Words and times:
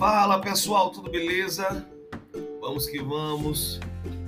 Fala 0.00 0.40
pessoal, 0.40 0.88
tudo 0.88 1.10
beleza? 1.10 1.86
Vamos 2.58 2.86
que 2.86 3.02
vamos. 3.02 3.78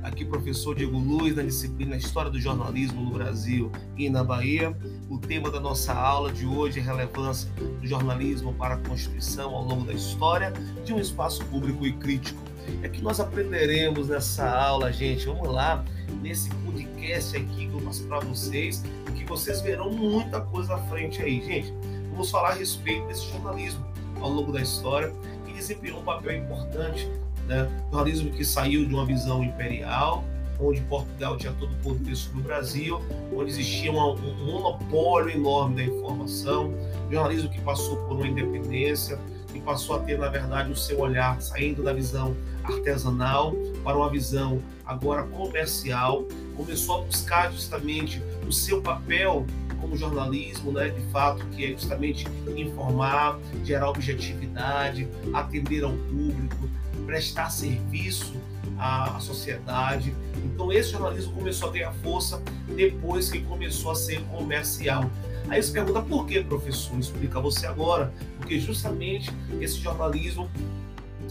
Aqui 0.00 0.24
professor 0.24 0.76
Diego 0.76 0.96
Luz 0.96 1.34
na 1.34 1.42
disciplina 1.42 1.96
História 1.96 2.30
do 2.30 2.38
Jornalismo 2.38 3.02
no 3.02 3.10
Brasil 3.10 3.72
e 3.96 4.08
na 4.08 4.22
Bahia. 4.22 4.78
O 5.10 5.18
tema 5.18 5.50
da 5.50 5.58
nossa 5.58 5.92
aula 5.92 6.32
de 6.32 6.46
hoje 6.46 6.78
é 6.78 6.82
relevância 6.84 7.50
do 7.80 7.84
jornalismo 7.84 8.54
para 8.54 8.76
a 8.76 8.78
Constituição 8.78 9.56
ao 9.56 9.64
longo 9.64 9.84
da 9.84 9.92
história 9.92 10.52
de 10.84 10.92
um 10.92 11.00
espaço 11.00 11.44
público 11.46 11.84
e 11.84 11.92
crítico. 11.94 12.40
É 12.84 12.88
que 12.88 13.02
nós 13.02 13.18
aprenderemos 13.18 14.06
nessa 14.06 14.48
aula, 14.48 14.92
gente. 14.92 15.26
Vamos 15.26 15.48
lá, 15.48 15.84
nesse 16.22 16.48
podcast 16.48 17.36
aqui 17.36 17.66
que 17.66 17.74
eu 17.74 17.80
passo 17.80 18.04
para 18.04 18.20
vocês, 18.20 18.84
que 19.16 19.24
vocês 19.24 19.60
verão 19.62 19.90
muita 19.90 20.40
coisa 20.42 20.76
à 20.76 20.78
frente 20.86 21.20
aí, 21.20 21.44
gente. 21.44 21.74
Vamos 22.10 22.30
falar 22.30 22.50
a 22.50 22.54
respeito 22.54 23.04
desse 23.08 23.28
jornalismo 23.32 23.84
ao 24.20 24.30
longo 24.30 24.52
da 24.52 24.62
história 24.62 25.12
desempenhou 25.56 26.00
um 26.00 26.04
papel 26.04 26.36
importante, 26.36 27.08
né? 27.46 27.68
jornalismo 27.90 28.30
que 28.30 28.44
saiu 28.44 28.86
de 28.86 28.94
uma 28.94 29.04
visão 29.04 29.42
imperial, 29.42 30.24
onde 30.58 30.80
Portugal 30.82 31.36
tinha 31.36 31.52
todo 31.52 31.72
o 31.72 31.76
poder 31.76 32.16
sobre 32.16 32.40
o 32.40 32.42
Brasil, 32.42 33.00
onde 33.34 33.50
existia 33.50 33.92
um, 33.92 33.98
um 33.98 34.46
monopólio 34.46 35.30
enorme 35.30 35.76
da 35.76 35.84
informação, 35.84 36.74
jornalismo 37.10 37.50
que 37.50 37.60
passou 37.60 37.96
por 38.06 38.16
uma 38.16 38.26
independência, 38.26 39.18
que 39.52 39.60
passou 39.60 39.96
a 39.96 39.98
ter, 40.00 40.18
na 40.18 40.28
verdade, 40.28 40.70
o 40.70 40.76
seu 40.76 41.00
olhar 41.00 41.40
saindo 41.40 41.82
da 41.82 41.92
visão 41.92 42.36
artesanal 42.64 43.54
para 43.82 43.96
uma 43.96 44.10
visão 44.10 44.60
agora 44.84 45.24
comercial, 45.24 46.24
começou 46.56 46.98
a 46.98 47.04
buscar 47.04 47.52
justamente 47.52 48.22
o 48.46 48.52
seu 48.52 48.80
papel 48.80 49.46
como 49.80 49.96
jornalismo, 49.96 50.72
né, 50.72 50.88
de 50.88 51.00
fato, 51.10 51.44
que 51.48 51.64
é 51.64 51.68
justamente 51.68 52.26
informar, 52.56 53.38
gerar 53.64 53.90
objetividade, 53.90 55.08
atender 55.32 55.84
ao 55.84 55.92
público, 55.92 56.68
prestar 57.04 57.50
serviço 57.50 58.34
à, 58.78 59.16
à 59.16 59.20
sociedade. 59.20 60.14
Então, 60.44 60.72
esse 60.72 60.90
jornalismo 60.90 61.32
começou 61.32 61.70
a 61.70 61.88
a 61.88 61.92
força 61.92 62.42
depois 62.74 63.30
que 63.30 63.40
começou 63.42 63.90
a 63.90 63.94
ser 63.94 64.20
comercial. 64.24 65.10
Aí 65.48 65.62
você 65.62 65.72
pergunta 65.72 66.02
por 66.02 66.26
que, 66.26 66.42
professor? 66.42 66.98
Explica 66.98 67.40
você 67.40 67.66
agora. 67.66 68.12
Porque 68.38 68.58
justamente 68.58 69.30
esse 69.60 69.78
jornalismo 69.78 70.50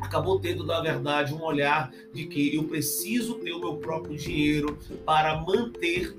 acabou 0.00 0.40
tendo, 0.40 0.64
na 0.64 0.80
verdade, 0.80 1.34
um 1.34 1.42
olhar 1.42 1.90
de 2.12 2.26
que 2.26 2.54
eu 2.54 2.64
preciso 2.64 3.34
ter 3.34 3.52
o 3.52 3.60
meu 3.60 3.76
próprio 3.76 4.16
dinheiro 4.16 4.78
para 5.04 5.36
manter 5.40 6.16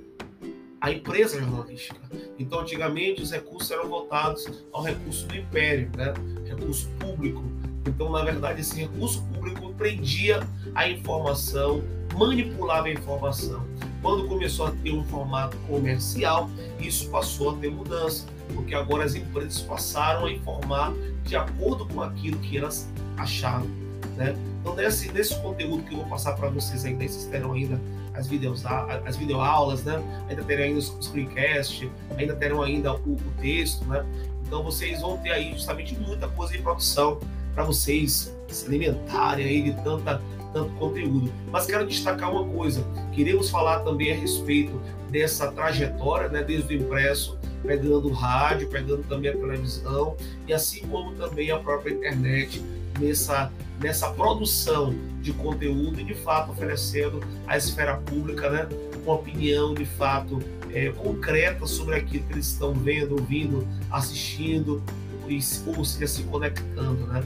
a 0.82 0.92
empresa 0.92 1.40
jornalística. 1.40 2.00
Então, 2.38 2.62
antigamente, 2.62 3.22
os 3.22 3.32
recursos 3.32 3.70
eram 3.72 3.88
voltados 3.90 4.48
ao 4.72 4.84
recurso 4.84 5.28
do 5.28 5.36
império, 5.36 5.90
né? 5.96 6.14
recurso 6.46 6.90
público. 7.00 7.44
Então, 7.86 8.12
na 8.12 8.24
verdade, 8.24 8.62
esse 8.62 8.80
recurso 8.80 9.22
público 9.34 9.74
prendia 9.74 10.40
a 10.76 10.88
informação, 10.88 11.84
manipulava 12.16 12.88
a 12.88 12.92
informação. 12.92 13.66
Quando 14.02 14.28
começou 14.28 14.68
a 14.68 14.72
ter 14.72 14.92
um 14.92 15.04
formato 15.06 15.58
comercial, 15.68 16.50
isso 16.80 17.10
passou 17.10 17.52
a 17.52 17.58
ter 17.58 17.70
mudança, 17.70 18.26
porque 18.54 18.74
agora 18.74 19.04
as 19.04 19.16
empresas 19.16 19.62
passaram 19.62 20.26
a 20.26 20.32
informar 20.32 20.94
de 21.24 21.36
acordo 21.36 21.86
com 21.88 22.02
aquilo 22.02 22.38
que 22.40 22.58
elas 22.58 22.90
achavam. 23.18 23.68
Né? 24.16 24.36
Então, 24.60 24.76
nesse, 24.76 25.12
nesse 25.12 25.36
conteúdo 25.42 25.84
que 25.84 25.94
eu 25.94 26.00
vou 26.00 26.08
passar 26.08 26.34
para 26.34 26.50
vocês 26.50 26.84
ainda, 26.86 27.08
vocês 27.08 27.26
terão 27.26 27.54
ainda 27.54 27.80
as, 28.14 28.28
videos, 28.28 28.64
as 29.06 29.16
videoaulas, 29.16 29.84
né? 29.84 30.02
ainda 30.30 30.44
terão 30.44 30.64
ainda 30.64 30.80
os 30.80 30.98
screencasts, 31.02 31.90
ainda 32.18 32.36
terão 32.36 32.62
ainda 32.62 32.94
o, 32.94 33.14
o 33.14 33.34
texto. 33.40 33.86
Né? 33.86 34.06
Então, 34.46 34.64
vocês 34.64 35.02
vão 35.02 35.18
ter 35.18 35.32
aí 35.32 35.54
justamente 35.54 35.98
muita 35.98 36.28
coisa 36.28 36.56
em 36.56 36.62
produção 36.62 37.20
para 37.54 37.64
vocês 37.64 38.36
se 38.48 38.66
alimentarem 38.66 39.46
aí 39.46 39.62
de 39.62 39.74
tanta 39.84 40.22
tanto 40.54 40.74
conteúdo. 40.76 41.32
Mas 41.52 41.66
quero 41.66 41.86
destacar 41.86 42.32
uma 42.32 42.46
coisa: 42.46 42.84
queremos 43.14 43.50
falar 43.50 43.80
também 43.80 44.12
a 44.12 44.16
respeito 44.16 44.82
dessa 45.10 45.52
trajetória, 45.52 46.30
né, 46.30 46.44
desde 46.44 46.76
o 46.76 46.82
impresso, 46.82 47.38
pegando 47.64 48.08
o 48.08 48.12
rádio, 48.12 48.68
pegando 48.70 49.04
também 49.04 49.32
a 49.32 49.36
televisão, 49.36 50.16
e 50.48 50.54
assim 50.54 50.88
como 50.88 51.14
também 51.16 51.52
a 51.52 51.60
própria 51.60 51.94
internet, 51.94 52.62
nessa, 53.00 53.52
nessa 53.80 54.10
produção 54.12 54.94
de 55.22 55.34
conteúdo 55.34 56.00
e 56.00 56.04
de 56.04 56.14
fato 56.14 56.52
oferecendo 56.52 57.20
à 57.48 57.58
esfera 57.58 57.98
pública 57.98 58.50
né, 58.50 58.68
uma 59.04 59.16
opinião 59.16 59.74
de 59.74 59.86
fato 59.86 60.40
é, 60.72 60.90
concreta 60.90 61.66
sobre 61.66 61.96
aquilo 61.96 62.24
que 62.26 62.34
eles 62.34 62.48
estão 62.48 62.74
vendo, 62.74 63.14
ouvindo, 63.14 63.68
assistindo, 63.90 64.82
e, 65.28 65.40
ou 65.66 65.86
seja, 65.86 66.08
se 66.08 66.24
conectando. 66.24 67.06
Né? 67.08 67.24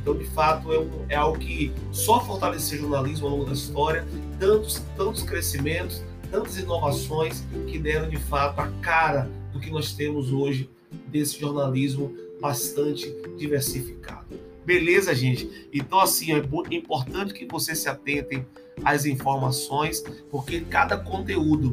Então, 0.00 0.16
de 0.16 0.24
fato, 0.26 0.72
é, 0.72 0.78
um, 0.78 0.90
é 1.08 1.16
algo 1.16 1.38
que 1.38 1.72
só 1.92 2.24
fortalecer 2.24 2.78
o 2.78 2.82
jornalismo 2.82 3.26
ao 3.26 3.32
longo 3.32 3.44
da 3.46 3.52
história, 3.52 4.06
tantos, 4.38 4.82
tantos 4.96 5.22
crescimentos, 5.22 6.02
tantas 6.30 6.58
inovações 6.58 7.44
que 7.66 7.78
deram 7.78 8.08
de 8.08 8.16
fato 8.16 8.60
a 8.60 8.68
cara 8.80 9.28
do 9.52 9.60
que 9.60 9.70
nós 9.70 9.92
temos 9.92 10.32
hoje 10.32 10.70
desse 11.08 11.38
jornalismo 11.38 12.14
bastante 12.40 13.12
diversificado. 13.36 14.49
Beleza, 14.64 15.14
gente? 15.14 15.68
Então, 15.72 16.00
assim, 16.00 16.32
é 16.32 16.74
importante 16.74 17.32
que 17.32 17.46
vocês 17.46 17.78
se 17.78 17.88
atentem 17.88 18.46
às 18.84 19.04
informações, 19.04 20.02
porque 20.30 20.60
cada 20.60 20.96
conteúdo 20.96 21.72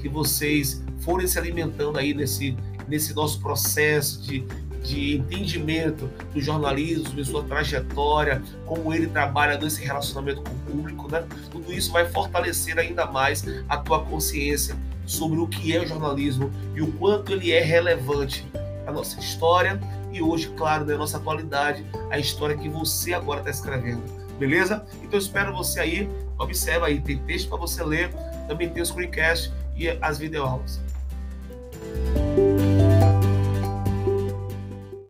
que 0.00 0.08
vocês 0.08 0.82
forem 1.00 1.26
se 1.26 1.38
alimentando 1.38 1.98
aí 1.98 2.14
nesse, 2.14 2.56
nesse 2.88 3.14
nosso 3.14 3.40
processo 3.40 4.22
de, 4.22 4.44
de 4.82 5.16
entendimento 5.16 6.10
do 6.32 6.40
jornalismo, 6.40 7.14
de 7.14 7.24
sua 7.24 7.42
trajetória, 7.42 8.42
como 8.66 8.92
ele 8.92 9.06
trabalha 9.06 9.58
nesse 9.58 9.82
relacionamento 9.82 10.42
com 10.42 10.50
o 10.50 10.58
público, 10.72 11.10
né? 11.10 11.26
Tudo 11.50 11.72
isso 11.72 11.92
vai 11.92 12.06
fortalecer 12.06 12.78
ainda 12.78 13.06
mais 13.06 13.44
a 13.68 13.76
tua 13.76 14.04
consciência 14.04 14.76
sobre 15.06 15.38
o 15.38 15.46
que 15.46 15.74
é 15.74 15.80
o 15.80 15.86
jornalismo 15.86 16.50
e 16.74 16.80
o 16.80 16.90
quanto 16.92 17.32
ele 17.32 17.52
é 17.52 17.60
relevante 17.60 18.46
a 18.86 18.92
nossa 18.92 19.18
história 19.20 19.80
e 20.14 20.22
hoje, 20.22 20.48
claro, 20.56 20.84
na 20.84 20.96
nossa 20.96 21.16
atualidade, 21.16 21.84
a 22.08 22.18
história 22.18 22.56
que 22.56 22.68
você 22.68 23.12
agora 23.12 23.40
está 23.40 23.50
escrevendo. 23.50 24.02
Beleza? 24.38 24.86
Então 25.02 25.18
espero 25.18 25.52
você 25.52 25.80
aí. 25.80 26.08
Observa 26.38 26.86
aí, 26.86 27.00
tem 27.00 27.18
texto 27.18 27.48
para 27.48 27.58
você 27.58 27.82
ler, 27.82 28.12
também 28.46 28.68
tem 28.68 28.82
o 28.82 28.86
screencast 28.86 29.52
e 29.76 29.88
as 29.88 30.18
videoaulas. 30.18 30.80